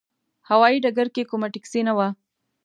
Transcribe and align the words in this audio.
هوايي 0.49 0.77
ډګر 0.83 1.07
کې 1.15 1.29
کومه 1.31 1.47
ټکسي 1.53 1.81
نه 1.87 1.93
وه. 1.97 2.07